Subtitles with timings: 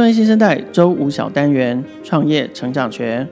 [0.00, 3.28] 创业新生代周五小单元创业成长学。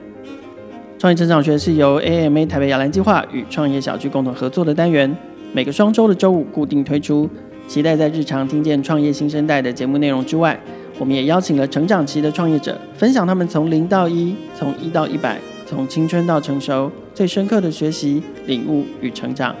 [0.99, 5.17] 创业成长学是由 AMA 台北摇篮计划与创业小聚共同合作的单元，
[5.51, 7.27] 每个双周的周五固定推出。
[7.67, 10.59] 期待在日常听见创业新生代的节目内容之外，
[10.99, 19.55] 我们也邀请了成长期的创业者，分享他们从零到一、从一到一百、从青春到成熟最深刻的学习、领悟与成长。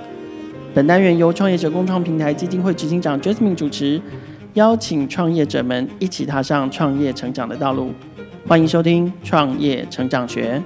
[0.75, 3.99] 本单元由创业者共创平台基金会执行长 Jasmine 主持。
[4.55, 7.93] 邀请创业者们一起踏上创业成长的道路，
[8.47, 10.59] 欢迎收听《创业成长学》。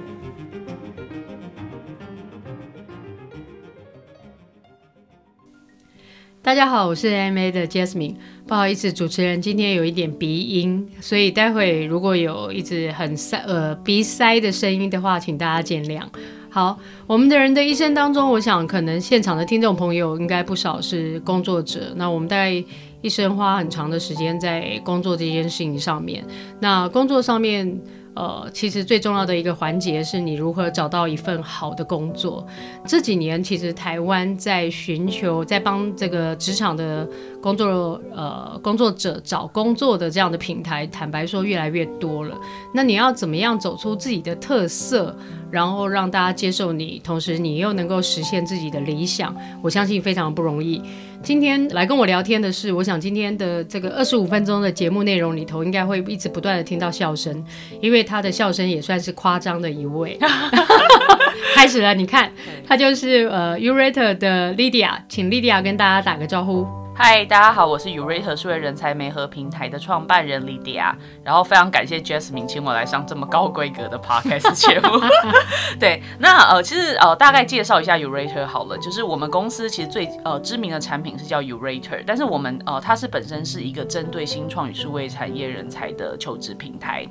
[6.40, 8.14] 大家好，我是 MA 的 Jasmine，
[8.46, 16.02] 不好意思，主持人今天有一点鼻音，所以待会如果有一直很塞呃鼻塞的声音的话，请大家见谅。
[16.48, 22.64] 好，我们的人的一生当中，我想可能现场的听众朋友应该不少是工作者，那我们大概。
[23.04, 26.24] 一生花很长的时间在工作这件事情上面，
[26.58, 27.78] 那工作上面，
[28.14, 32.46] 呃，其实最重要的一个环节是你如何找到一份好的工作。
[32.86, 37.06] 这几年，其实台湾在寻求，在帮这个职场的
[37.42, 42.34] 工作，呃，工作者找工作的这样的平台，坦白说越来越多了。
[42.72, 45.14] 那你要怎么样走出自己的特色？
[45.50, 49.32] 然后让大家接受你，同时你又能够实现自己的理想，
[49.62, 50.82] 我相信非常不容易。
[51.24, 57.42] 今天来跟我聊天的是，我想今天的这个二十五分钟的节目内容里头，应该会一直不断的听到笑声，
[57.80, 60.18] 因为他的笑声也算是夸张的一位。
[61.54, 62.30] 开始了，你看，
[62.66, 66.83] 他就是呃 Yourator 的 Lydia，请 Lydia 跟大家打个招呼。
[66.96, 75.00] 嗨，大家好，我是 Yourator 数位人才媒合平台的创办人 Lydia，然后非常感谢 Jasmine 请我来上这么高规格的 Podcast 节目。
[75.80, 87.04] 对，那呃，其实呃，大概介绍一下 Yourator 好了，就是我们公司其实最呃知名的产品是叫 Yourator，但是我们呃，它是本身是一个针对新创与数位产业人才的求职平台。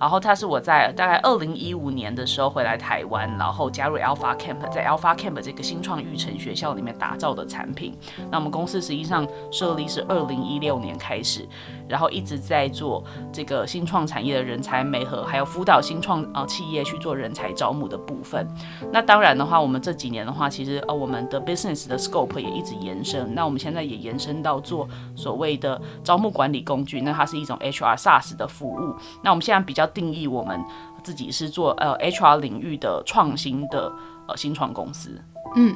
[0.00, 7.98] 然后它是我在大概二零一五年的时候回来台湾，然后加入 Alpha Camp，在 Alpha Camp 这个新创育成学校里面打造的产品。
[8.30, 11.46] 那我们公司实际上设立是二零一六年开始，
[11.88, 13.02] 然后一直在做
[13.32, 18.46] 这个新创产业的人才媒合，还有辅导新创呃企业去做人才招募的部分。
[18.92, 23.34] 那当然的话，我们这几年的话，其实呃我们的 business 的 scope 也一直延伸。
[23.34, 28.94] 那我们现在也延伸到做所谓的招募管理工具，那它是一种 HR SaaS 的服务。
[29.22, 30.60] 那我们现在比较定义我们
[31.02, 33.92] 自己是做呃 HR 领域的创新的
[34.26, 35.20] 呃新创公司。
[35.56, 35.74] 嗯，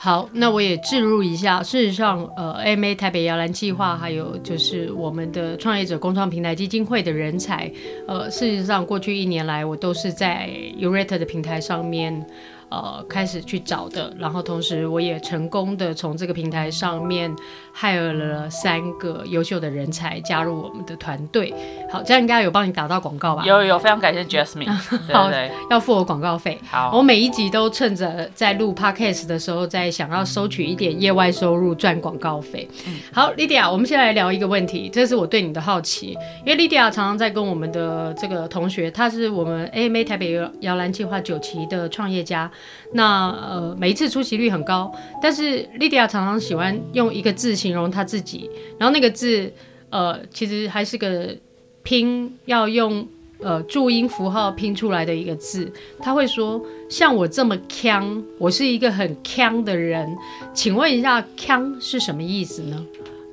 [0.00, 1.60] 好，那我也置入一下。
[1.60, 7.68] 事实上，呃，AMA 台北摇篮计划，还有就是我们的创业者共创平台基金会的人才，
[8.06, 10.48] 呃，事实上过去一年来，我都是在
[10.78, 12.24] Urate 的平台上面。
[12.70, 17.34] 呃，开始去找的，然后同时我也成功的从这个平台上面
[17.74, 21.54] hire 了三个优秀的人才加入我们的团队。
[21.90, 23.42] 好，这样应该有帮你打到广告吧？
[23.46, 24.70] 有有，非常感谢 Jasmine。
[25.10, 25.30] 好，
[25.70, 26.58] 要付我广告费。
[26.70, 32.68] 好，我每一集都趁着在录 podcast 的时候，在想要收取一点业外收入赚广告费。
[32.86, 42.50] 嗯、好，Lydia，我们先来聊一个问题，这是我对你的好奇，因为 Lydia 常常在跟我们的这个同学，他是我们 AMA 台北摇篮计划九期的创业家。
[42.92, 44.92] 那呃，每一次出席率很高，
[45.22, 49.52] 但是莉迪亚常常喜欢用一个字形容她自己，然后那个字
[49.90, 51.36] 呃，其实还是个
[51.82, 53.06] 拼要用
[53.40, 55.72] 呃注音符号拼出来的一个字。
[56.00, 60.16] 她会说：“像我这么锵，我是一个很锵的人。”
[60.52, 62.86] 请问一下，“锵”是什么意思呢？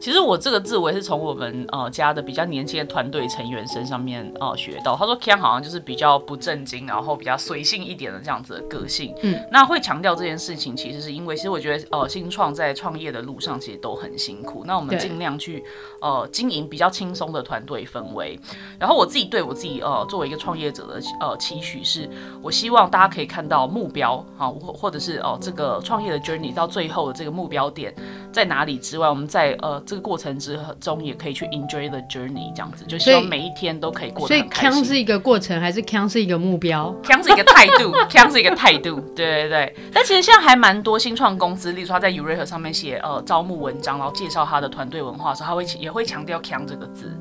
[0.05, 4.95] 其实我这个字我也是从我们呃家的比较年轻的团队成员身上面呃学到。
[4.95, 9.16] 他说 “Ken” 好像就是比较不正经，然后比较随性一点的这样子的个性。
[9.23, 14.63] 嗯，那会强调这件事情，其实是因为其实我觉得呃新创在创业的路上其实都很辛苦。
[14.67, 15.63] 那我们尽量去
[15.99, 18.39] 呃经营比较轻松的团队氛围。
[18.77, 22.07] 然后我自己对我自己呃作为一个创业者的呃期许是，
[22.43, 27.91] 我希望大家可以看到目标啊，或或者是哦、呃、这个创业的 journey 到最后的这个目标点
[28.31, 34.72] 在哪里之外，我们在呃这个过程之中也可以去 enjoy the journey，这样子就希望每一天都可以过得很开心。
[34.72, 36.96] 所以，锵是一个过程，还是锵是一个目标？
[37.02, 38.99] 锵是一个态度， 锵是一个态度。
[39.16, 39.75] 对对对。
[39.91, 47.11] 但其实现在还蛮多新创公司，例如说他在 Yourator 上面写呃招募文章，然后介绍他的团队文化的时候，他会也会强调锵这个字。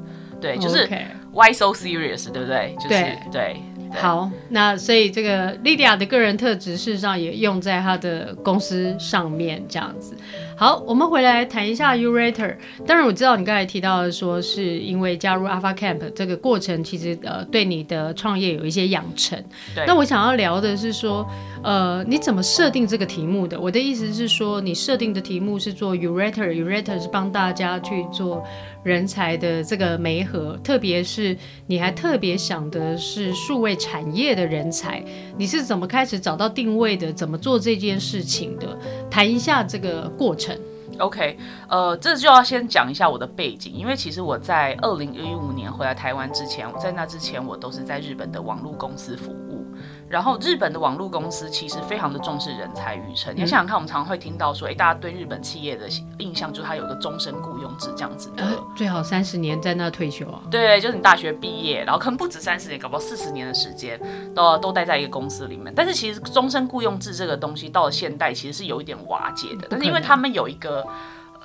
[0.41, 0.87] 对，就是
[1.33, 2.75] why so serious，对不对？
[2.77, 2.89] 就是
[3.33, 3.57] 对。
[3.93, 10.17] 对好，那所以这个莉迪亚的个人特质，事实上也用在她的公司上面，这样子。
[10.57, 12.57] 好，我们回来谈一下 Yourator。
[12.87, 19.43] 当然，我知道你刚才提到的，说是因为加入 Alpha Camp 这个过程，其实呃对你的创业有一些养成。
[19.87, 21.29] 那我想要聊的是说，
[21.65, 23.59] 呃，你怎么设定这个题目的？
[23.59, 28.45] 我的意思是说，你设定的题目是做 Yourator，Yourator 是帮大家去做
[28.85, 31.37] 人才的这个媒合，特别是
[31.67, 35.03] 你还特别想的是数位产业的人才，
[35.37, 37.13] 你是怎么开始找到定位的？
[37.13, 38.79] 怎么做这件事情的？
[39.11, 40.57] 谈一下这个过程。
[40.99, 41.37] OK，
[41.69, 49.64] 呃，这就要先讲一下我的背景，因为其实我在二零一五年回来台湾之前，在那之前我都是在日本的网络公司服务。
[50.15, 53.35] 然后日本的网络公司其实非常的重视人才育成。
[53.35, 55.89] 你想想看，我们常常会听到说，哎，大家对日本企业的
[56.19, 60.41] 印象就是它有个终身雇佣制这样子的，呃、最好三十年在那退休啊。
[60.49, 64.01] 对，就是你大学毕业，然后可能不止三十年，搞不好四十年的时间
[64.37, 65.75] 都都待在一个公司里面。
[65.75, 70.87] 但是其实终身雇佣制这个东西到了现代其实是有一点瓦解的，但是因为他们有一个。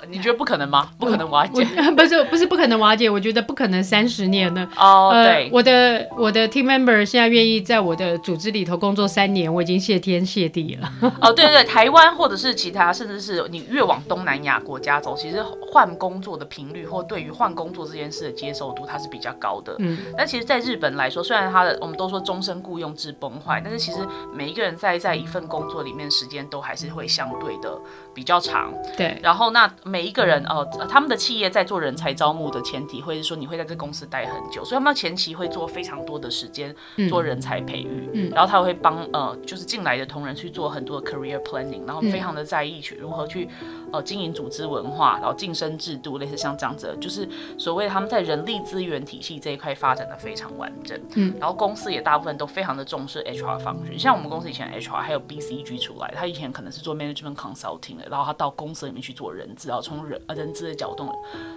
[0.08, 0.90] 你觉得不可能吗？
[0.98, 1.64] 不可能瓦解，
[1.96, 4.68] 不是不是不可能瓦解，我觉得不可能三十年呢。
[4.78, 10.90] 哦，对，我的我的 team member 现在愿意在我的组织里头工作三年，我已经谢天谢地了。
[11.22, 19.76] 哦，对对对，台湾或者是其他，甚至是你越往东南亚国家走，其实换工作的频率或对于换工作这件事的接受度，它是比较高的。
[19.80, 24.00] 嗯，但其实，在日本来说，虽然它的我们都说终身雇佣制崩坏，但是其实
[24.34, 27.78] 每一个人在在一份工作里面时间都还是会相对的
[28.14, 28.74] 比较长。
[28.96, 29.70] 对，然后那。
[29.90, 36.76] 每一个人哦、呃，他们的企业在做人才招募的前提，会是说你会在这公司待很久，所以他们前期会做非常多的时间
[37.10, 43.50] 做人才培育，嗯，然后他会帮呃，就是进来的同仁去做很多的 career planning，然后非常的在意去如何去
[43.92, 47.28] 呃经营组织文化，然后晋升制度，类似像这样子，就是
[47.58, 59.70] 所谓他们在人力资源体系这一块发展的非常完整，嗯，然后公司也大部分都非常的重视 HR 方式，像我们公司以前 HR 还有 BCG 出来，他以前可能是做 management consulting 的，然后他到公司里面去做人资。
[59.82, 61.10] 从人呃人资的角度，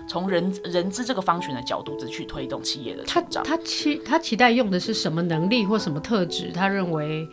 [0.08, 3.42] 从人人资这个方群的角度，去推动企业的成长。
[3.44, 6.50] 他他期他期待用的是什么能力或什么特质？
[6.52, 7.26] 他认为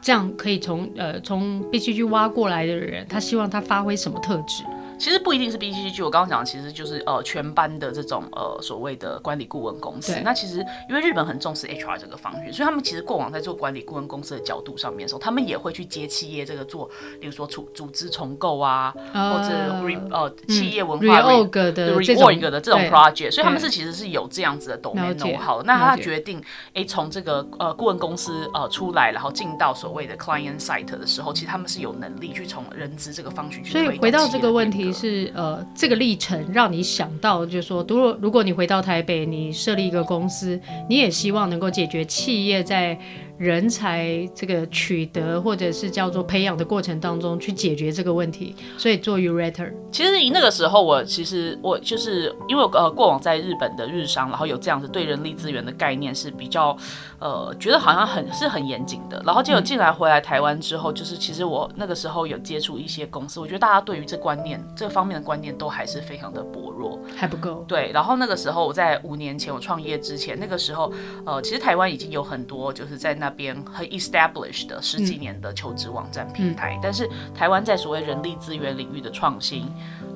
[0.00, 4.62] 这样可以从呃从 BCG 挖过来的人，他希望他发挥什么特质？
[4.98, 10.18] 其实不一定是 BCG，我刚刚讲的其实就是呃全班的这种呃所谓的管理顾问公司。
[10.24, 16.90] 那其实因为日本很重视 HR 这个方面，所以他们其实过往在做管理顾问公司的角度上面的时候，他们也会去接企业这个做，
[17.20, 25.62] 比如说组组织重构啊，呃、或者 re 呃企业文化 reorg 的 reorg 的这种 project，所以他们是其实是有这样子的 domain know-how。
[25.64, 33.70] 那他决定哎从这个呃顾问公司呃出来，然后进到所谓的 client site 的时候，其实他们是有能力去从人资这个方向去。
[33.70, 34.85] 所以回到这个问题。
[34.92, 42.98] 是呃，这个历程让你想到，就是说，如果如果你回到台北，你设立一个公司，你也希望能够解决企业在。
[43.38, 49.70] 人才这个取得或者是叫做培养的过程当中去解决这个问题，所以做 Yourator。
[49.92, 56.74] 其实那个时候我其实我就是因为呃过往在日本的日商，然后有这样子对人力资源的概念是比较
[57.18, 67.64] 呃觉得好像很是很严谨的，然后结果进来回来台湾之后，就是其实我那个时候有接触一些公司，我觉得大家对于这观念这方面的观念都还是非常的薄弱，还不够。
[67.68, 70.90] 对，然后那个时候我在五年前我创业之前，那个时候
[71.26, 73.25] 呃其实台湾已经有很多就是在那。
[73.26, 79.66] 那边很 established 的十几年的求职网站平台，嗯、但是台湾在所谓人力资源领域的创新，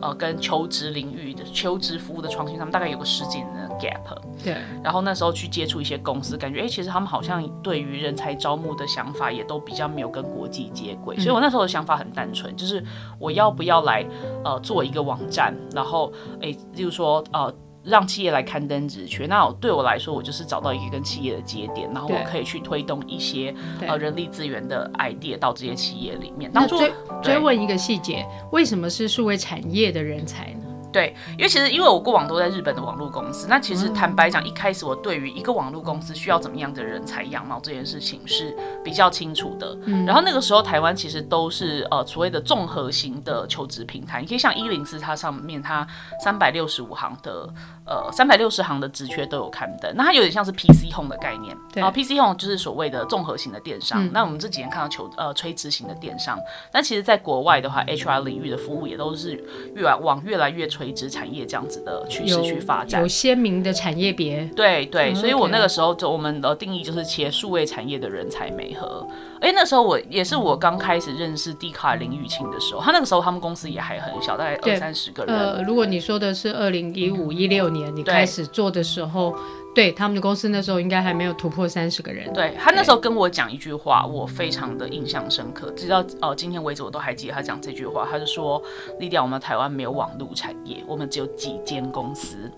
[0.00, 4.16] 呃，跟求职领域的求职服务的创新，他们大概有个十几年的 gap。
[4.44, 4.56] 对。
[4.84, 12.84] 然后那时候去接触一些公司，感觉哎、欸，其实他们好像对于人才招募的想法也都比较没有跟国际接轨，嗯、所以我那时候的想法很单纯，就是
[13.18, 14.06] 我要不要来
[14.44, 17.52] 呃做一个网站，然后哎，例如说呃。
[17.82, 23.54] 让企业来刊登职缺，那我对我来说，我就是找到一个跟企业的节点，然后我可以去推动一些
[23.86, 26.50] 呃人力资源的 idea 到这些企业里面。
[26.52, 30.59] 那追追问一个细节，为什么是数位产业的人才呢？
[30.92, 39.76] 对，因为其实因为我过往都在日本的网络公司，那其实坦白讲，一开始我对于一个网络公司需要怎么样的人才样貌这件事情是比较清楚的。
[39.84, 45.86] 嗯，然后那个时候台湾其实都是呃所谓的综合型的求职平台，你可以像一零四，它上面它
[46.22, 47.48] 三百六十五行的
[47.86, 51.56] 呃三百六十行的职缺都有刊登，那它有点像是 PC Home 的概念。
[51.72, 54.04] 对，然后 PC Home 就是所谓的综合型的电商。
[54.06, 56.38] 嗯，那我们这几年看到求呃垂直型的电商，
[56.72, 59.32] 那其实在国外的话，HR 领域的服务也都是
[59.74, 60.70] 越来往越来越。
[60.80, 64.48] 垂直产业这样子的趋势去发展，有鲜明的产业别。
[64.56, 69.06] 对对，所以我那个时候就我们的定义就是企业数位产业的人才媒合。
[69.40, 75.34] 哎，那时候我也是我刚开始认识迪卡林玉清的时候，他那个时候他们公司也还很小，大概二三十个人。
[75.34, 79.34] 呃，如果你说的是二零一五一六年你开始做的时候，
[79.74, 82.30] 对，他们的公司那时候应该还没有突破三十个人。
[82.34, 88.06] 对，他那时候跟我讲一句话，我非常的印象深刻，直到呃今天为止我都还记得他讲这句话。
[88.10, 88.62] 他就说
[89.00, 92.50] ：“丽迪亚，我们台湾没有网络产业，我们只有几间公司。”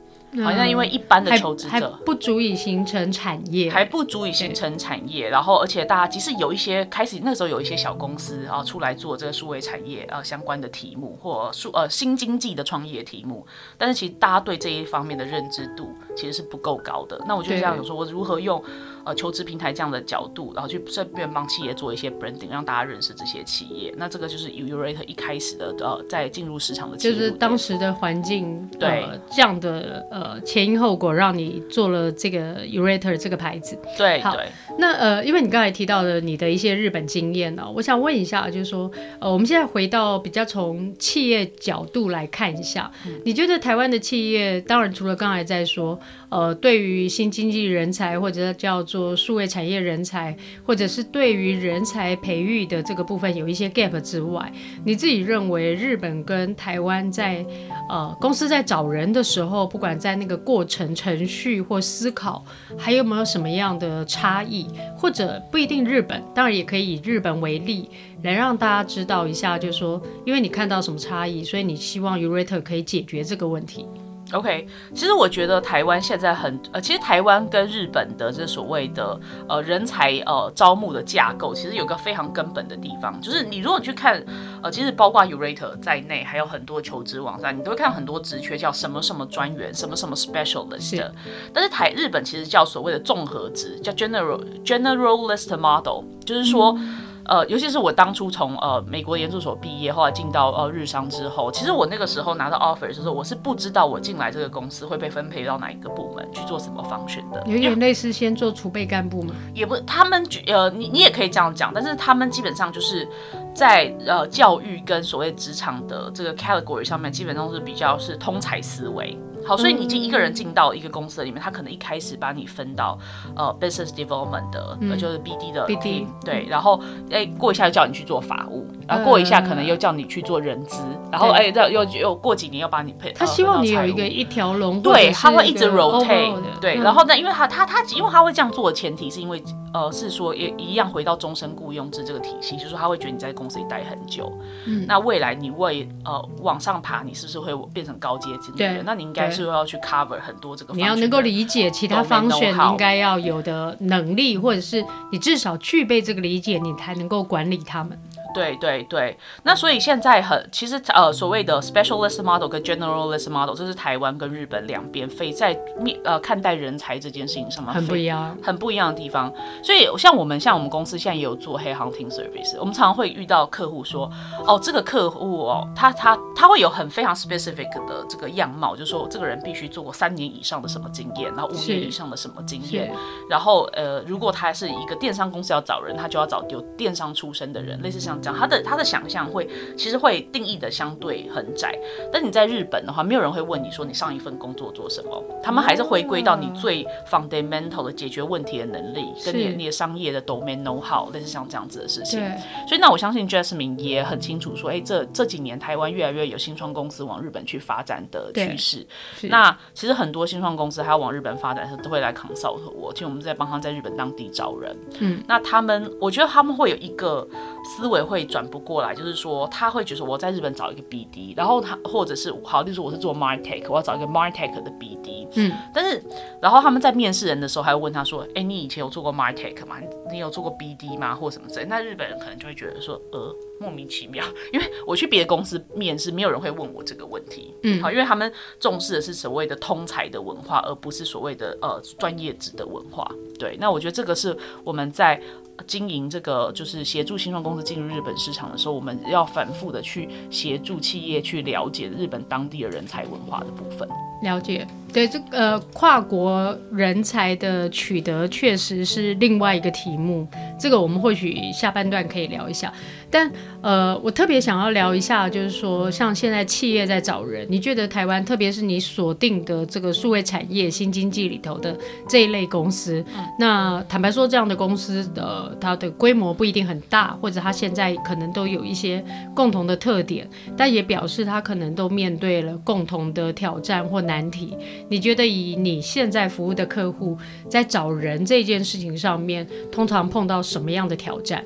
[0.42, 5.28] 好像因为一般的求职者还不足以形成产业，还不足以形成产业。
[5.28, 13.46] 然后，而且大家即使有一些开始那时候有一些小公司啊出来做这个数位产业啊相关的题目或数呃新经济的创业题目，
[13.76, 17.20] 但是其实大家对这一方面的认知度其实是不够高的。
[17.26, 18.62] 那我就这样有说，我如何用
[19.04, 23.92] 呃求职平台这样的角度，然后去顺便帮企业做一些 branding，让大家认识这些企业。
[23.98, 30.22] 那这个就是 Yourator 一开始的呃在进入市场的就是当时的环境对、呃、这样的呃。
[30.22, 33.76] 呃，前因后果让你做了这个 Yourator 这个牌子。
[33.98, 34.46] 对，好，对
[34.78, 45.98] 那呃，因为你刚才提到了你的一些日本经验呢、哦，我想问一下，就是说，呃，我们现在回到比较从企业角度来看一下，嗯、你觉得台湾的企业，当然除了刚才在说，
[46.32, 50.34] 呃，对于新经济人才或者叫做数位产业人才，
[50.64, 54.50] 或者是对于人才培育的这个部分有一些 gap 之外，
[54.82, 57.44] 你自己认为日本跟台湾在
[57.90, 62.42] 呃公司在找人的时候，不管在那个过程、程序或思考，
[62.78, 64.66] 还有没有什么样的差异？
[64.96, 67.90] 或者不一定日本，当然也可以以日本为例，
[68.22, 73.84] 来让大家知道一下，就是说，因为你看到什么差异，所以你希望 Yourator 可以解决这个问题。
[74.32, 84.24] OK，其实我觉得台湾现在很呃，其实台湾跟日本的这所谓的呃人才呃招募的架构，其实有个非常根本的地方，就是你如果去看
[84.62, 91.14] 呃，其实包括 Yourator 在内，还有很多求职网站，你都会看很多职缺叫什么什么专员，什么什么 specialist 的，
[91.52, 96.74] 但是台日本其实叫所谓的综合职，叫 general generalist model，就是说。
[96.78, 107.42] 嗯呃，尤其是我当初从呃美国研究所毕业，后来进到呃日商之后，其实我那个时候拿到 offer 的时候，我是不知道我进来这个公司会被分配到哪一个部门去做什么 function 的。
[107.46, 109.34] 有点类似先做储备干部吗？
[109.54, 113.08] 也不，他们呃，你你也可以这样讲，但是他们基本上就是
[113.54, 119.18] 在呃教育跟所谓职场的这个 category 上面，基本上是比较是通才思维。
[119.44, 122.96] 好，所以你进一个人进到一个公司里面，他可能一开始把你分到
[123.34, 126.80] 呃 business development 的，呃、就是 BD 的 BD 对，然后
[127.10, 133.10] 哎过一下又叫你去做法务，然后过一下可能又叫你去做人资，然后哎又又又过几年又把你配。
[133.14, 139.42] 他希望你有一个一条龙，对，他会一直 rotate，对，然后呢，因为他他他因为他会这样做的前提是因为
[139.74, 144.32] 呃是说也一样回到终身雇佣制这个体系，就是说他会觉得你在公司里待很久，
[144.66, 148.84] 嗯，那未来你为呃往上爬，你是不是会变成高阶经理人？
[148.86, 149.32] 那你应该。
[149.32, 157.98] 是要去 cover 很多这个，你要能够理解其他方选应该要有的能力，或者是你至少具备这个理解，你才能够管理他们。
[158.34, 169.32] 对对对，那所以现在很其实呃所谓的 specialist model 跟 generalist model，这是台湾跟日本两边非在面呃看待人才这件事情上面很不一样，很不一样的地方。
[169.62, 174.10] 所以像我们像我们公司现在也有做 head hunting service，我们常常会遇到客户说，
[174.46, 182.90] 哦这个客户哦他他他会有很非常 specific 的这个样貌，就是说这个人必须做过三年以上的什么经验，然后五年以上的什么经验，
[183.28, 188.21] 然后呃如果他是一个电商公司要找人，他就要找有电商出身的人，类似像。
[188.22, 191.76] 讲他的他的想象会其实会定义的相对很窄，
[192.12, 202.20] 但你在日本的话，没有人会问你说你上一份工作做什么，他们还是回归到你最 fundamental 的解决问题的能力，跟你你的商业的 domain know how，类似像这样子的事情。
[202.68, 208.86] 所以那我相信 Jasmine 也很清楚说，哎，这这几年台湾越来越有新创公司往日本去发展的趋势。
[209.22, 214.76] 那其实很多新创公司还要往日本发展的时候，都会来 consult 我，其实我们在帮他在日本当地招人。
[215.00, 217.26] 嗯，那他们我觉得他们会有一个
[217.64, 218.02] 思维。
[218.12, 226.02] 会转不过来，就是说他会觉得我在日本找一个 BD，然后他或者是好，例如说我是做 Martech，我要找一个 Martech 的 BD，嗯，但是
[226.42, 229.76] 然后他们在面试人的时候还会问他说，哎，你以前有做过 Martech 吗？
[230.10, 231.14] 你有做过 BD 吗？
[231.14, 233.34] 或什么之类，那日本人可能就会觉得说，呃。
[233.60, 237.54] 莫名其妙，因为我去别的公司面试，没有人会问我这个问题。
[237.62, 243.08] 嗯，好，因为他们重视的是所谓的通才的文化，而不是所谓的呃专业职的文化。
[243.38, 245.22] 对，那我觉得这个是我们在
[245.62, 253.88] 经营这个就是协助新创公司进入日本市场的时候，我们要反复的去协助企业去了解日本当地的人才文化的部分。
[254.22, 260.28] 了解，对这个呃跨国人才的取得确实是另外一个题目，
[260.60, 262.72] 这个我们或许下半段可以聊一下。
[263.10, 263.30] 但
[263.60, 271.76] 呃，我特别想要聊一下，就是说像现在企业在找人，你觉得台湾，特别是你锁定的这个数位产业新经济里头的
[272.08, 284.02] 这一类公司，嗯、那坦白说，这样的公司的它的规模不一定很大，或者它现在可能都有一些共同的特点，但也表示它可能都面对了共同的挑战或。
[284.02, 284.56] 难题，
[284.92, 287.16] 你觉得以你现在服务的客户
[287.48, 291.42] 在找人这件事情上面，通常碰到什么样的挑战？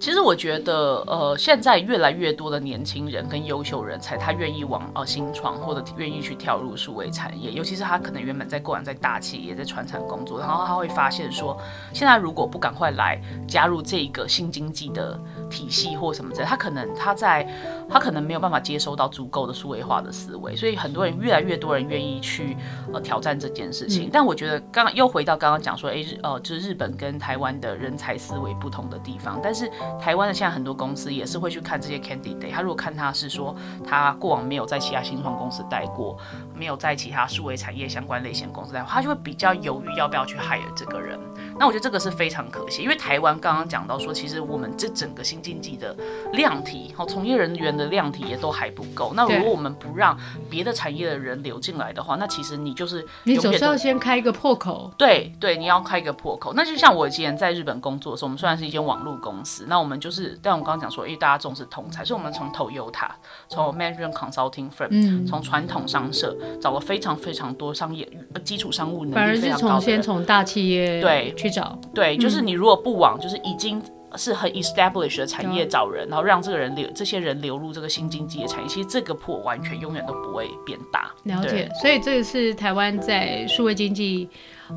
[0.00, 11.60] 其实我觉得，呃，现在越来越多的年轻人跟优秀人才，他愿意往呃新创或者愿意去跳入数位产业，尤其是他可能原本在过往在大企业在传产工作，然后他会发现说，
[11.92, 15.18] 现在如果不赶快来加入这个新经济的
[15.50, 17.44] 体系或什么之类，他可能他在
[17.90, 22.56] 他可能没有办法接收到足够的数位化的思维，所以很多人越来越多人愿意去
[22.92, 24.06] 呃挑战这件事情。
[24.06, 29.68] 嗯、但我觉得刚刚又回到刚刚讲说，诶日呃就是日本跟台湾的人才思维不同的地方，但是。
[30.00, 33.54] 台湾的现在很多公司也是会去看这些 candidate，他如果看他是说
[33.86, 36.16] 他过往没有在其他新创公司待过，
[36.54, 41.18] 没有在其他数位产业相关类型公司待过，他就会比较犹豫要不要去 hire 这个人。
[41.58, 45.94] 那我觉得这个是非常可惜，因为台湾刚刚讲到说，其实我们这整个新经济的
[46.32, 49.12] 量体，好，从业人员的量体也都还不够。
[49.14, 50.16] 那如果我们不让
[50.48, 54.92] 别的产业的人流进来的话，那其实你就是你总是要先开一个破口。
[54.96, 56.52] 对对，你要开一个破口。
[56.54, 63.08] 那就像我以前在日本工作的时候，我们虽然是一间网络公司，那我们就是，但我刚刚讲说，因为大家重视通才，所以我们从 Toyota，
[63.48, 68.08] 从 Management Consulting Firm，从传统商社找了非常非常多商业
[68.44, 73.82] 基础商务能力非常高的人，反而是从先从大企业对去找，对，就是你如果不往就是已经
[74.16, 81.10] 是很 established 的产业找人，然后让这个人流这些人流入这个新经济的产业，其实这个破完全永远都不会变大。
[81.24, 84.28] 了解，所以这个是台湾在数位经济。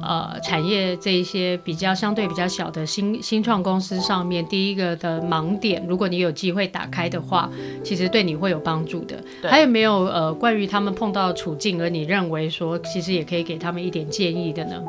[0.02, 7.52] 呃，产业这一些比较相对比较小的新新创公司上面，第一个的盲点，如果你有机会打开的话，
[7.84, 9.22] 其实对你会有帮助的。
[9.44, 14.82] 还有没有呃，关于他们碰到的处境，而你认为说其实也可以给他们一点建议的呢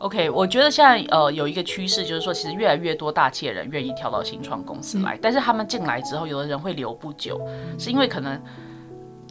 [0.00, 7.40] ？OK，我觉得现在呃有一个趋势，就是说其实越来越多大企业人愿意跳到新创公司来，嗯，但是他们进来之后，有的人会留不久，
[7.78, 8.40] 是因为可能。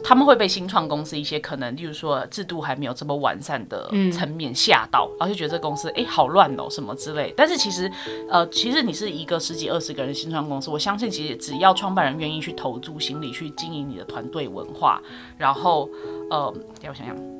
[0.02, 7.34] 他们会被新创公司一些可能，例如说制度还没有这么完善的层面吓到，然后就觉得这公司哎、欸、好乱哦什么之类。
[7.36, 7.92] 但是其实，
[8.30, 15.02] 呃，其实你是一个十几二十个人的新创公司，我相信其实只要创办人愿意去投注心力去经营你的团队文化，
[15.36, 15.86] 然后
[16.30, 16.50] 呃，
[16.80, 17.39] 让我想想。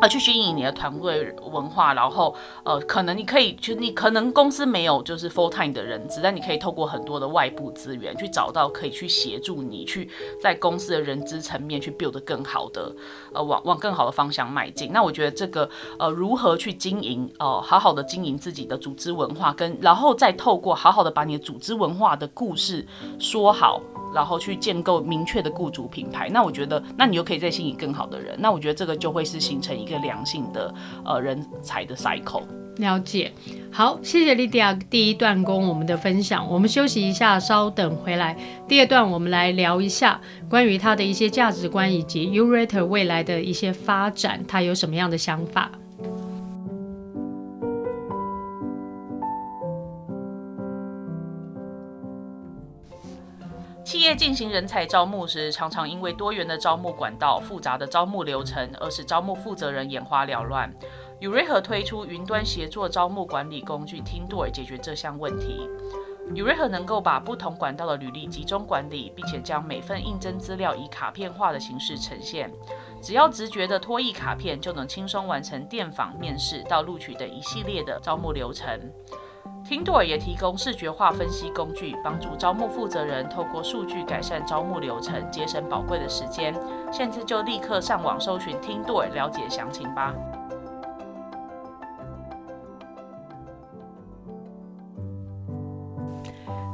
[0.00, 2.34] 呃，去经营你的团队文化，然后
[2.64, 10.08] 呃，可能你可以，就你可能公司没有就是 full time 的人资，但你可以透过很多的外部资源去找到可以去协助你去
[10.40, 12.94] 在公司的人资层面去 build 更好的，
[13.32, 14.90] 呃，往往更好的方向迈进。
[14.92, 22.86] 那我觉得这个呃，如何去经营，呃，好好的经营自己的组织文化，跟然后再透过好好的把你的组织文化的故事
[23.18, 23.80] 说好。
[24.14, 32.42] 然后去建构明确的雇主品牌，那我觉得，那你又可以再吸引更好的人，那我觉得这个就会是形成一一个良性的呃人才的 cycle。
[32.78, 33.32] 了解，
[33.72, 38.36] 好，谢谢 Lydia 第一段跟我们的分享，我们休息一下，稍等回来，
[38.68, 40.20] 第二段我们来聊一下
[40.50, 45.70] 关于他的一些价值观以及 Urate 未来的一些发展，他有什么样的想法。
[53.86, 60.74] 企业进行人才招募时，常常因为多元的招募管道、复杂的招募流程，而使招募负责人眼花缭乱。
[61.20, 65.70] Yourator 推出云端协作招募管理工具 Teamdoor 解决这项问题。
[66.34, 72.52] Yourator 能够把不同管道的履历集中管理，并且将每份应征资料以卡片化的形式呈现。
[73.00, 78.90] 只要直觉的拖曳卡片，就能轻松完成电访、面试到录取等一系列的招募流程。
[79.64, 86.54] 听对也提供视觉化分析工具，帮助招募负责人透过数据改善招募流程，节省宝贵的时间。
[86.92, 90.14] 现在就立刻上网搜寻听对了解详情吧。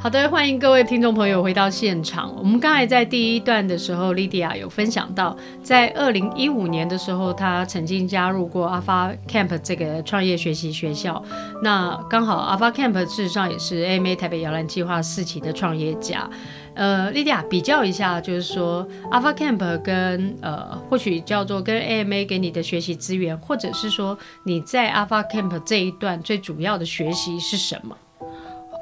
[0.02, 2.34] 好的，欢迎各位听众朋友回到现场。
[2.36, 11.22] 我们刚才在第一段的时候，Lydia 有分享到，在二零一五年的时候，她曾经加入过 Alpha Camp 这个创业学习学校。
[11.62, 16.28] 那刚好 Alpha Camp 事实上也是 AMA 台北摇篮计划四期的创业家。
[16.74, 27.96] 呃，Lydia 比较一下，就是说 Alpha Camp 跟呃，或许叫做跟 AMA 给你的学习资源，或者是说你在 Alpha Camp 这一段最主要的学习是什么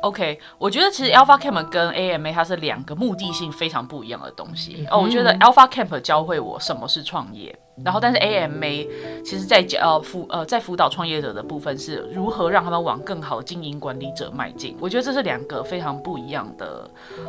[0.03, 4.87] ？OK，我觉得其实 Alpha Camp 跟 AMA 它是两个目的性非常不一样的东西。
[4.91, 8.87] 哦、嗯，我觉得 Alpha Camp 教会我什么是创业，然后但是 AMA
[9.25, 14.77] 其实在教辅呃在辅导创业者的部分是如何让他们往更好经营管理者迈进。
[14.81, 16.89] 我觉得这是两个非常不一样的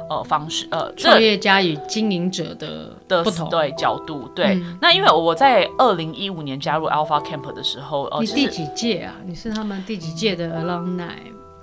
[0.10, 4.78] 呃方式呃创业家与经营者的的不同对角度对、嗯。
[4.82, 9.16] 那因为我在二零一五年加入 Alpha Camp 的时候，呃，你第几届啊？
[9.26, 11.10] 你是他们第几届的 Alumni？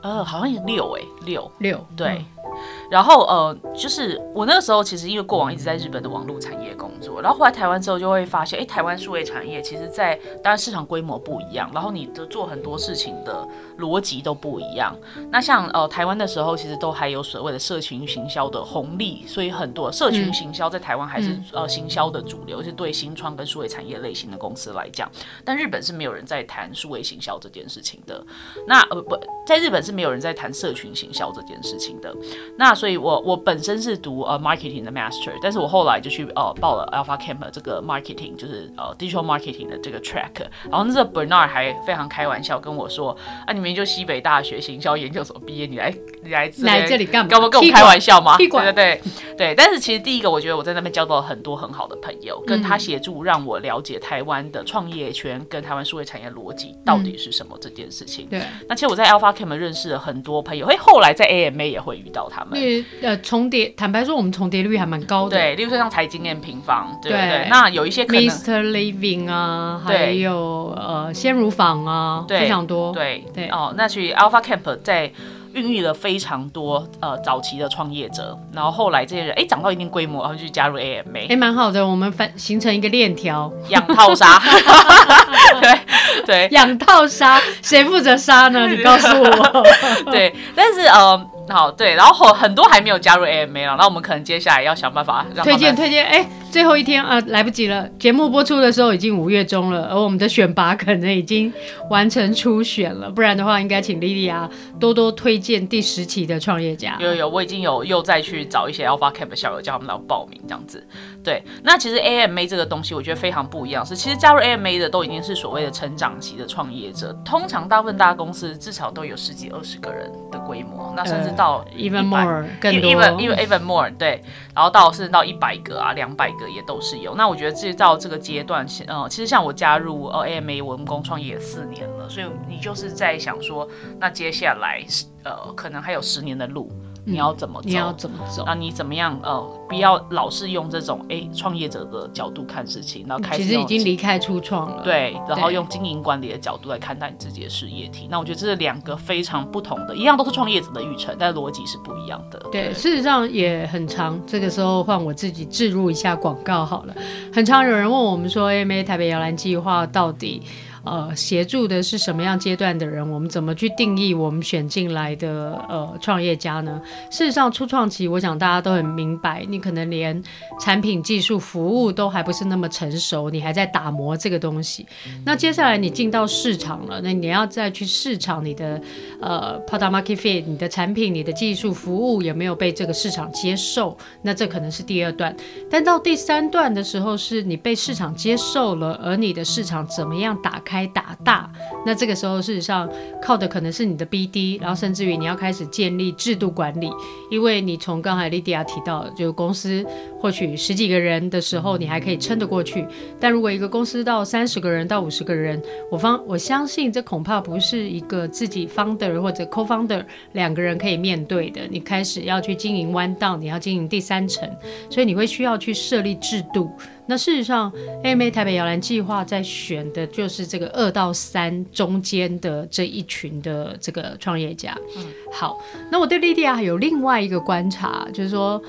[0.03, 1.51] 呃，好像有六哎，六。
[1.59, 2.48] 六对、嗯，
[2.91, 13.47] 然后呃，就是我那个时候其实因为过往一直在日本的网络产业工作，然后后来台湾之后就会发现，哎，台湾数位产业其实在当然市场规模不一样，然后你的做很多事情的
[13.79, 14.97] 逻辑都不一样。
[15.31, 25.11] 那像呃台湾的时候，其实都还有所谓的社群行销的红利，所以很多社群行销在台湾还是、嗯、呃行销的主流，是对新创跟数位产业类型的公司来讲。
[25.45, 28.25] 但日本是没有人在谈数位行销这件事情的。
[28.67, 32.15] 那呃不在日本是没有人在谈社群行销这件事情的。
[32.57, 40.47] 那所以我我本身是读呃 marketing 的 master，但是我后来就去呃报了 Alpha Camp 这个 marketing，就是呃 digital marketing 的这个 track。
[40.71, 47.29] 然后那个 Bernard 还非常开玩笑跟我说啊，你明明就西北大学行销研究所毕业，你来你来来这里干嘛？
[47.29, 48.37] 跟我跟我开玩笑吗？
[48.37, 49.01] 对对对
[49.37, 49.55] 对。
[49.57, 58.27] 但是其实第一个，我觉得我在那边交到了很多很好的朋友，跟他协助让我了解台湾的创业圈跟台湾数位产业逻辑到底是什么这件事情。
[58.29, 58.43] 对。
[58.69, 62.68] 那其实我在 Alpha Camp 认识了很多朋友，哎，后来在 AMA 也会遇到他们。
[63.03, 65.37] 呃，重叠，坦白说，我们重叠率还蛮高的。
[65.37, 67.47] 对，例如说像财经 M 平方，对对，对。
[67.49, 68.63] 那有一些可能 Mr.
[68.71, 72.93] Living 啊，还有呃，鲜乳坊啊，非常多。
[72.93, 75.13] 对对哦，那去 Alpha Camp 在。
[75.55, 84.39] 孕育了非常多呃早期的创业者，然后后来这些人哎长到一定规模，然后就加入 AMA，哎蛮好的，我们反形成一个链条，养套杀，
[85.61, 85.79] 对
[86.27, 88.69] 对，养套杀，谁负责杀呢？
[88.69, 89.65] 你告诉我，
[90.13, 91.29] 对，但是呃。
[91.49, 96.05] 好，对，然后很多还没有加入 AMA 了，那我们可能接下来要想办法让推荐推荐。
[96.05, 101.51] 哎，最后一天啊，来不及了，节目播出的时候已经五月中了，而我们的选拔可能已经
[101.89, 106.97] 完成初选了，不然的话，应该请莉莉亚多多推荐第十期的创业家。
[107.01, 110.87] 有有，我已经有又再去找一些 Alpha Camp 的校友，叫他们来报名这样子。
[111.25, 121.33] 对，那其实 AMA 这个东西，我觉得非常不一样，是其实加入 AMA 的都已经是所谓的成长期的创业者，通常大部分大公司至少都有十几二十个人的规模，那甚至。
[121.39, 124.21] 到 even more 更多，even even even more 对，
[124.53, 127.15] 然后到甚至到一百个啊，两百个也都是有。
[127.15, 133.69] 那我觉得这到这个阶段，呃，其实像我加入呃 AMA 文工创业四年了，所以你就是在想说，
[134.01, 134.85] 那接下来
[135.23, 136.69] 呃可能还有十年的路。
[137.09, 137.69] 你要怎么走？
[137.69, 138.45] 你要怎么走？
[138.47, 139.19] 那你怎么样？
[139.23, 144.83] 呃，不要老是用这种哎创业者的角度看事情，然后开始其实已经离开初创了。
[144.83, 148.07] 对，然后用经营管理的角度来看待你自己的事业体。
[148.11, 152.39] 那我觉得这是两个非常不同的，一样都是创业者的育成，但逻辑是不一样的。
[152.53, 154.21] 对，对事实上也很长。
[154.27, 156.95] 这个时候换我自己置入一下广告好了。
[157.33, 160.43] 很常有人问我们说，AMA 台北摇篮计划到底？
[160.85, 163.09] 呃，协助的是什么样阶段的人？
[163.11, 166.81] 我们怎么去定义我们选进来的呃创业家呢？
[167.11, 170.23] 事实上，初创期，我想大家都很明白，你可能连
[170.61, 174.87] 产品、技术、服务都还不是那么成熟，你还在打磨这个东西。
[175.25, 178.81] 那接下来你进到市场了，那你要再去市场你的
[179.21, 183.97] 呃 product market fit，你的产品、你的技术、服务有没有被这个市场接受？
[184.23, 185.35] 那这可能是第二段。
[185.71, 190.89] 但到第三段的时候，是你被市场接受了，而你的市场怎么样打开？
[190.89, 191.51] 打大，
[191.85, 192.89] 那这个时候事实上
[193.23, 196.91] 靠的可能是你的 BD，然后甚至于你要开始建立制度管理，
[197.31, 199.85] 因为你从刚才莉迪亚提到，就公司
[200.21, 202.87] 或许十几个人的时候，你还可以撑得过去，
[203.21, 214.49] 但如果一个公司到三十个人到五十个人，我方我相信这恐怕不是一个自己 founder 或者 co-founder 两个人可以面对的，你开始要去经营 one down，你要经营第三层，
[214.91, 216.71] 所以你会需要去设立制度。
[217.11, 217.73] 那事实上
[218.05, 224.77] ，AMA 台北摇篮计划在选的就是这个二到三中间的这一群的这个创业家。
[224.95, 225.59] 嗯，好，
[225.91, 228.63] 那我对莉迪亚还有另外一个观察，就是说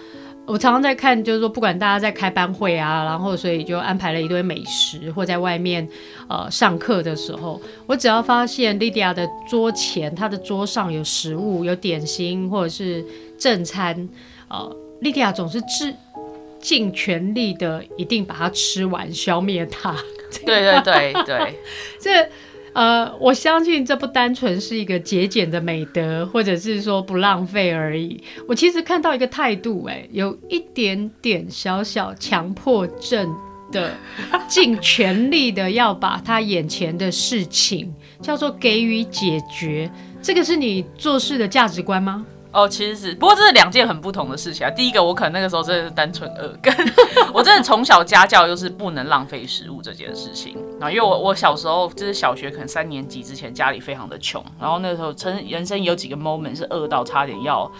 [0.49, 5.87] 我常常在看，就是说不管大家在开班会啊，然后所以就安排了一堆美食，或在外面
[6.27, 13.05] 呃上课的时候，我只要发现莉迪亚的桌前，她的桌上有食物，有点心或者是
[13.37, 14.09] 正餐，
[14.47, 15.93] 呃，莉迪亚总是致。
[16.61, 19.95] 尽全力的，一定把它吃完，消灭它。
[20.45, 21.55] 对对对对，
[22.01, 22.29] 这
[22.73, 28.21] 呃，我相信这不单纯是一个节俭的美德，或者是说不浪费而已。
[28.47, 33.33] 我其实看到一个态度，哎，有一点点小小强迫症
[33.71, 33.93] 的，
[34.47, 39.89] 尽全力的要把他眼前的事情叫做给予解决。
[40.21, 42.25] 这个是你做事的价值观吗？
[42.51, 44.69] 哦，其实是，不过这是两件很不同的事情啊。
[44.71, 46.73] 第一个，我可能那个时候真的是单纯饿，跟
[47.33, 50.89] 我真的从小家教就是不能浪费食物这件事情啊。
[50.89, 57.71] 因为我我小时候就是小学可能三年级之前家里非常的穷，然后那个时候曾人生有几个 moment 是饿到差点要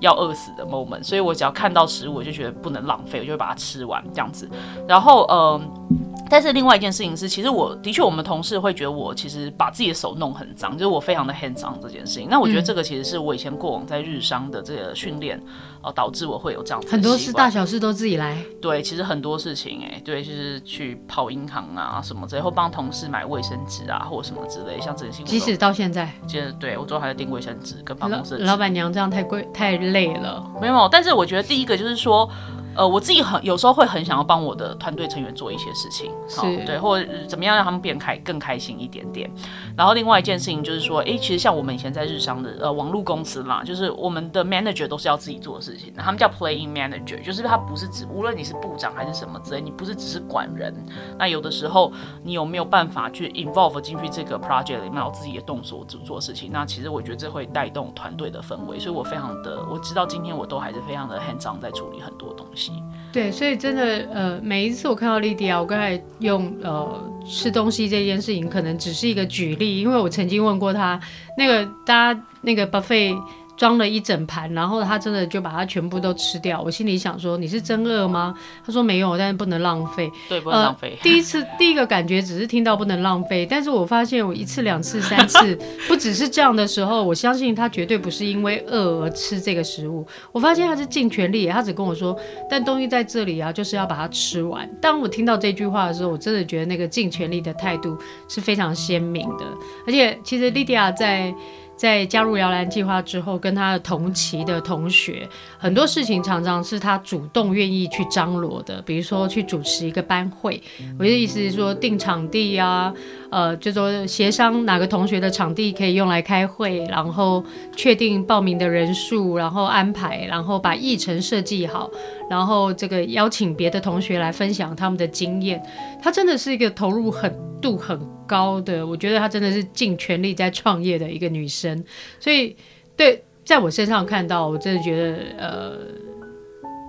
[0.00, 4.48] 要饿死的 moment，所以我只要看到食物我就觉得不能浪费，我就会把它吃完这样子。
[4.88, 5.85] 然后嗯。
[6.28, 12.28] 但是另外一件事情是，其实我的确，我们同事会觉得我其实把自己的手弄很脏，就是我非常的 hands on 这件事情。
[12.28, 15.40] 那我觉得这个其实是我以前过往在日商的这个训练，
[15.82, 18.42] 呃，导致我会有这样子很多事大小事都自己来。
[18.60, 25.22] 对，其实很多事情，哎，对，就是去跑银行啊什么之类，或帮同事买卫生纸啊，或什么之类，像这些。
[25.22, 28.38] 即使到现在，其实对我最后还在订卫生纸跟办公室。
[28.38, 30.44] 老板娘这样太贵太累了。
[30.60, 32.28] 没有，但是我觉得第一个就是说。
[32.76, 39.30] 呃，我自己很有时候会很想要帮我的团队成员做一些事情，是对，或者怎么样让他们变开更开心一点点。
[39.76, 50.74] 然后另外一件事情就是说，哎，其实像我们以前在日商的呃网络公司啦，就是我们的 manager 都是要自己做的事情，他们叫 playing manager，就是他不是指无论你是部长还是什么之类，你不是只是管人。
[51.18, 56.50] 那有的时候你有没有办法去 involve 进去这个 project 里面，有自己的动手做做事情？
[56.52, 62.65] 那其实我觉得这会带动团队的氛围，所以我非常的，我知道今天我都还是非常的 hands on 在处理很多东西。
[63.12, 71.00] 对，所以真的，呃，每一次我看到莉迪亚，我刚才用呃吃东西这件事情，可能只是一个举例，因为我曾经问过他，
[71.38, 73.16] 那个大家那个 buffet。
[73.56, 76.60] 装了一整盘，然后他真的就把它全部都吃掉。
[76.60, 78.34] 我心里想说，你是真饿吗？
[78.64, 80.10] 他说没有，但是不能浪费。
[80.28, 80.90] 对，不能浪费。
[80.90, 90.06] 呃， 第一次第一个感觉只是听到不能浪费，但是我发现我一次两次三次 不只是这样的时候，我相信他绝对不是因为饿而吃这个食物。
[90.32, 92.16] 我发现他是尽全力，他只跟我说，
[92.50, 94.68] 但东西在这里啊，就是要把它吃完。
[94.80, 97.96] 当我听到这句话的时候，我真的觉得那个尽全力的态度
[98.28, 99.44] 是非常鲜明的。
[99.86, 101.34] 而且其实莉迪亚在。
[101.76, 110.62] 在加入摇篮计划之后，跟他的同期的同学，很多事情常常是他主动愿意去张罗的，比如说去主持一个班会，
[110.98, 112.92] 我的意思是说定场地、啊。
[113.28, 121.90] 呃，就说协商哪个同学的场地可以用来开会，然后确定报名的人数，然后安排，然后把议程设计好，
[122.28, 125.62] 然后这个邀请别的同学来分享他们的经验。
[126.02, 131.84] 她真的是一个投入很度很高的，我觉得她真的是尽全力在创业的一个女生。
[132.18, 132.56] 所以，
[132.96, 135.78] 对，在我身上看到，我真的觉得，呃，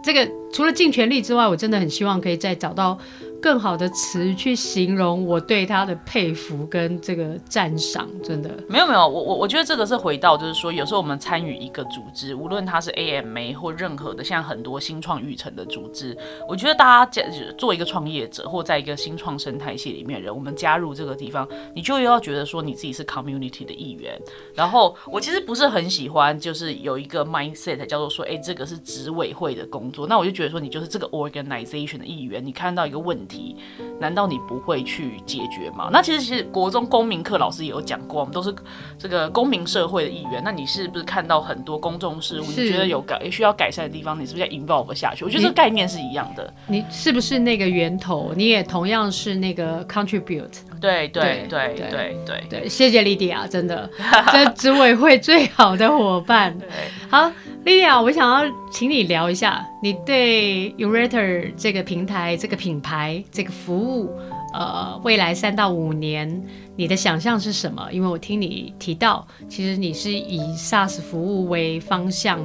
[0.03, 2.97] 这个除了尽全力之外，我真的很希望可以再找到。
[3.41, 17.21] 更好的词去形容我对他的佩服跟这个赞赏，真的没有没有，我我我觉得这个是回到就是说，有时候我们参与一个组织，无论它是 AMA 或任何的，像很多新创育成的组织，我觉得大家
[17.57, 24.19] 做一个创业者或在一个新创生态系里面的人，我们加入这个地方，你就要觉得说你自己是 community 的一员。
[24.55, 33.55] 然后我其实不是很喜欢，就是有一个 mindset 叫做说，哎，这个是执委会的工作，那我就觉得说你就是这个 organization 的一员，你看到一个问题题。
[33.99, 35.89] 难道你不会去解决吗？
[35.91, 38.53] 那其实，其实国中公民课老师也有讲过，我们都是
[38.97, 40.41] 这个公民社会的一员。
[40.43, 45.25] 那你是不是看到很多公众事务，你觉得有改需要改善的地方，你是不是要 involve 下去？
[45.25, 46.53] 我觉得这个概念是一样的。
[46.67, 48.31] 你是不是那个源头？
[48.35, 50.45] 你也同样是那个 contribute。
[50.79, 53.89] 对对对对对对对，谢谢莉迪亚，真的，
[54.31, 56.55] 这执委会最好的伙伴。
[57.09, 57.31] 好，
[57.67, 64.09] 莉莉啊，我想要请你聊一下，你对 Urater 这个平台、这个品牌、这个服务，
[64.53, 66.41] 呃，未来三到五年
[66.77, 67.85] 你的想象是什么？
[67.91, 72.39] 因为我听你提到，其实你是以 SaaS 服务为方向，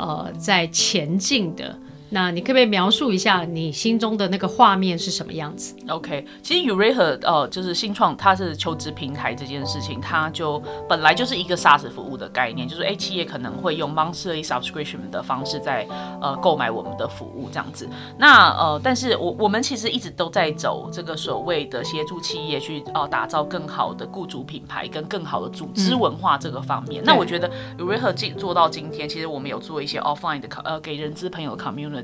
[0.00, 1.78] 呃，在前进的。
[2.08, 15.86] 那你可不可以描述一下你心中的那个画面是什么样子？OK，其实 Yourator 呃，就是新创，它是求职平台这件事情，它就本来就是一个 SaaS 服务的概念，就是哎，企业可能会用 monthly subscription 的方式在
[16.20, 17.88] 呃购买我们的服务这样子。
[18.18, 27.02] 那呃，但是我我们其实一直都在走这个所谓的协助企业去哦、呃、打造更好的雇主品牌跟更好的组织文化这个方面。
[27.04, 31.95] 那我觉得 Yourator 进做到今天，其实我们有做一些 offline 的呃给人资朋友 commune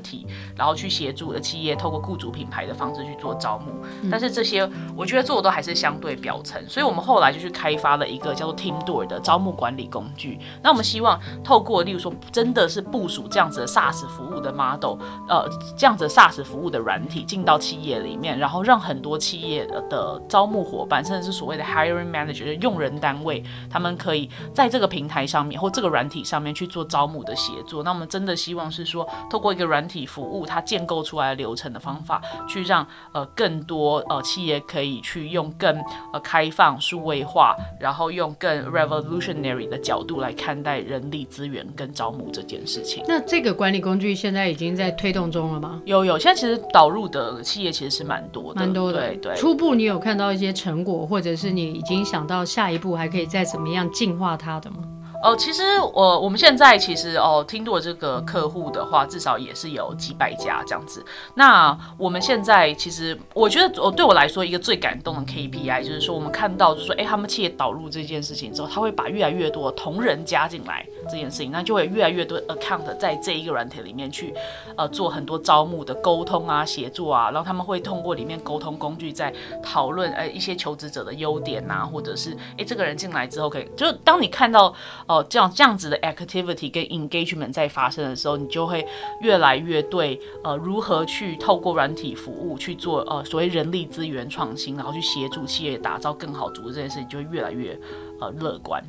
[0.55, 3.71] 然后去协助的企业透过雇主品牌的方式去做招募，
[4.09, 10.39] 但是这些我觉得做的都还是相对表层，所以我们后来就去开发了一个叫做 Teamdoor 的招募管理工具。
[10.61, 27.83] 那我们希望透过例如说真的是部署这样子的 SaaS 服务的 model，呃，这样子的 SaaS 服务的软体进到企业里面，然后让很多企业的招募伙伴，甚至是所谓的 hiring manager 的用人单位，他们可以在这个平台上面或这个软体上面去做招募的协作。
[27.83, 35.75] 那我们真的希望是说透过一个软体服务，它建构出来的流程的方法，去让呃更多呃企业可以去用更
[36.11, 43.03] 呃开放数位化，然后用更 revolutionary 的角度来看待人力资源跟招募这件事情。
[43.07, 45.81] 那这个管理工具现在已经在推动中了吗？
[45.85, 49.07] 有有，现在其实导入的企业其实是蛮多的，蛮多的。
[49.07, 49.35] 对对。
[49.35, 54.77] 初步你有看到一些成果，或者是你已经想到下一步还可以再怎么样进化它的吗？
[55.23, 61.01] 呃，其实我我们现在其实哦，听过这个客户的话，至少也是有几百家这样子。
[61.35, 74.33] 那我们现在其实，我觉得我对我来说一个最感动的 KPI 就是说，我们看到就是说，哎，他们企业导入这件事情之后，他会把越来越多同仁加进来这件事情，那就会越来越多 account 在这一个软体里面去
[74.75, 84.75] 呃做很多招募的沟通啊、协作啊，然后他们会通过里面沟通工具在讨论哎一些求职者的优点啊，或者是哎这个人进来之后可以，就是当你看到。
[85.13, 88.83] 哦，这样这样子的 activity 跟 engagement 在发生的时候，你就会
[89.21, 97.77] 越来越对呃如何去透过软体服务去做呃所谓人力资源创新，然后去协助企业打造更好组织这件事情，就会越来越
[98.19, 98.83] 呃乐观。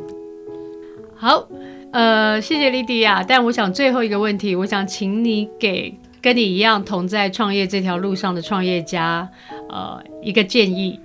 [1.14, 1.46] 好，
[1.92, 3.22] 呃，谢谢莉迪亚。
[3.22, 9.28] 但我想最后一个问题，我想请你给跟你一样同在创业这条路上的创业家
[9.68, 10.98] 呃一个建议。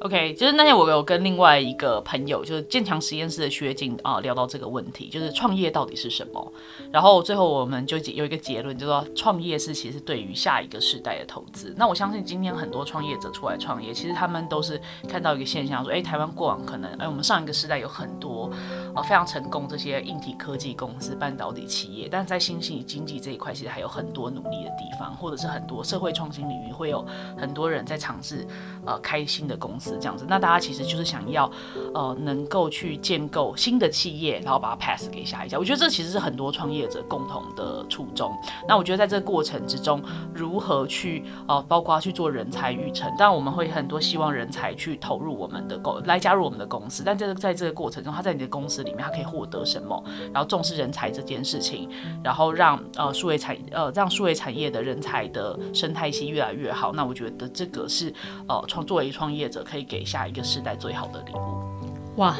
[0.00, 6.52] OK，就是那天我有跟另外一个朋友，就是建强实验室的薛静啊，聊到这个问题，就是创业到底是什么？
[6.90, 11.74] 然后最后我们就有一个结论，就是说创业是其实对于下一个世代的投资。
[11.76, 18.50] 那我相信今天很多创业者出来创业，其实他们都是看到一个现象，说，哎，台湾过往可能，哎，我们上一个世代有很多
[18.96, 27.04] 呃非常成功这些硬体科技公司、半导体企业，但是在新兴经济这一块，其实还有很多努力的地方，或者是很多社会创新领域会有
[27.36, 28.46] 很多人在尝试
[28.86, 29.89] 呃开新的公司。
[29.98, 31.50] 这样子，那大家其实就是想要，
[31.94, 35.58] 呃，能够去建构新的企业，然后把它 pass 给下一家。
[35.58, 38.32] 我觉得这其实是很多创业者共同的初衷。
[38.68, 40.02] 那我觉得在这个过程之中，
[40.34, 47.02] 如何去，呃，包括去做人才育成，当然我们会很多希望人才去投入我们的公，来加入我们的公司。
[47.04, 50.02] 但这个在这个过程中，他在你的公司里面，他可以获得什么？
[50.32, 51.88] 然后重视人才这件事情，
[52.22, 56.92] 然后让呃数位产呃让数位产业的人才的生态系越来越好。
[56.92, 58.12] 那我觉得这个是
[58.48, 59.79] 呃创作为创业者可以。
[59.82, 62.36] 给下一个世代最好的礼物，哇，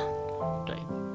[0.66, 0.74] 对，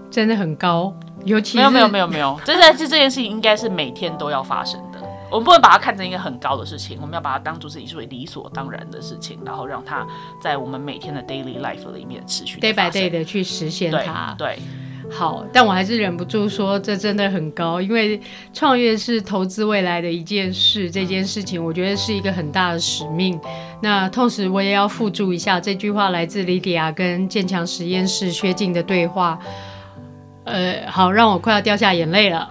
[0.10, 10.06] 真的很高，尤其没有没有没有没有， 这在这这件事情应该是每天都要发生的，我们不能把它看成一个很高的事情，我们要把它当做是一为理所当然的事情，然后让它
[10.42, 14.56] 在我们每天的 daily life 里面持续 day by day 的去实现它，对。
[14.56, 14.60] 对
[15.10, 18.20] 好，但我还是忍不住说，这真的很高，因为
[18.54, 23.40] 创业是投资未来的一件事，这件事情我觉得是一个很大的使命。
[23.82, 29.40] 那同时，我也要附注一下，这句话来自莉迪亚跟建强实验室薛静的对话。
[30.44, 32.50] 呃，好，让我快要掉下眼泪了，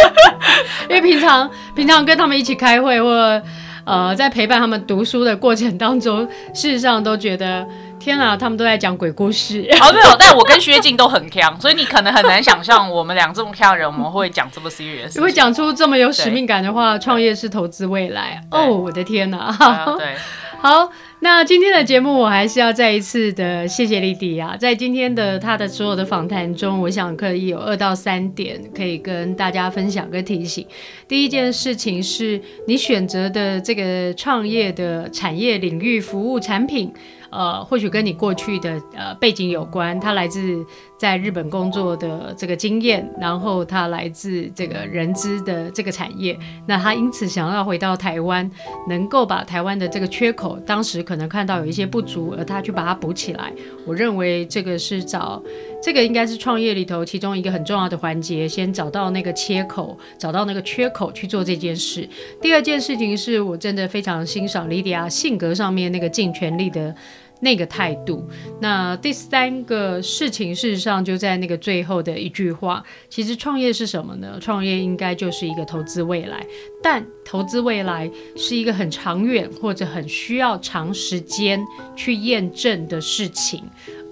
[0.88, 3.42] 因为平常平常跟他们一起开会，或
[3.84, 7.66] 呃在陪伴他们读书的过程当中，事实上都觉得。
[8.02, 9.60] 天啊，他们都在讲鬼故事。
[9.80, 15.20] 哦，没有，但我跟薛静都很强，所以你可能很难想象我们俩这么强的人，我们会讲这么 serious。
[15.20, 18.42] 会讲出这么有使命感的话，创业是投资未来。
[18.50, 19.54] 哦，我的天哪！
[19.96, 20.16] 对，
[20.60, 30.66] 好，那今天的节目我还是要再一次的谢谢莉迪亚，在今天的他的所有的访谈中，我想可以有二到三点可以跟大家分享跟提醒。
[31.06, 36.92] 第一件事情是你选择的这个创业的产业领域、服务产品。
[37.32, 40.64] 呃，或许跟你过去的呃背景有关，他来自
[40.98, 48.48] 在日本工作的这个经验，然后他来自这个人资的这个产业，那他因此想要回到台湾，
[48.86, 53.50] 能够把台湾的这个缺口，当时可能看到有一些不足，而他去把它补起来。
[53.86, 55.42] 我认为这个是找
[55.82, 62.06] 这个应该是创业里头其中一个很重要的环节，先找到那个切口，找到那个缺口去做这件事。
[62.42, 66.94] 第二件事情是我真的非常欣赏莉迪亚性格上面那个尽全力的。
[67.42, 68.26] 那个态度。
[68.60, 72.82] 那第三个事情，事实上就在那个最后的一句话。
[73.10, 74.38] 其实创业是什么呢？
[74.40, 76.46] 创业应该就是一个投资未来，
[76.82, 81.62] 但投资未来是一个很长远或者很需要长时间
[81.96, 83.62] 去验证的事情。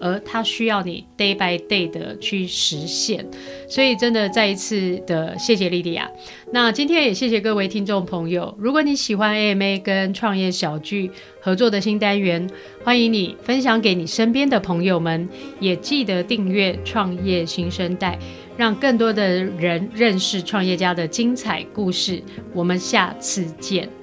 [0.01, 3.25] 而它需要你 day by day 的去实现，
[3.69, 6.11] 所以真的再一次的谢谢莉迪亚。
[6.53, 8.53] 那今天也谢谢各位听众朋友。
[8.59, 11.11] 如果你喜欢 AMA 跟创业小聚
[11.41, 12.49] 合作的新单元，
[12.83, 15.29] 欢迎你分享给你身边的朋友们，
[15.61, 18.19] 也记得订阅创业新生代，
[18.57, 22.23] 让更多的人认识创业家的精彩故事。
[22.55, 24.00] 我们下次见。